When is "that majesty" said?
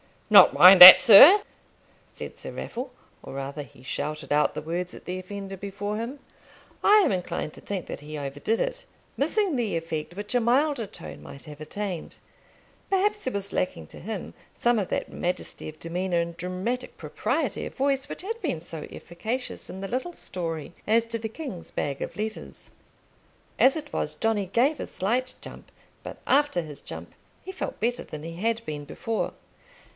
14.87-15.67